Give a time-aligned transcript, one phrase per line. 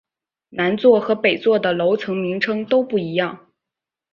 [0.49, 3.51] 南座和北座的楼层名称都不一样。